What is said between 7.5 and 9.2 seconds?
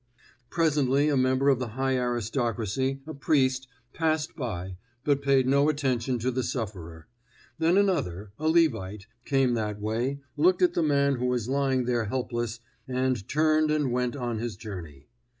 then another, a Levite,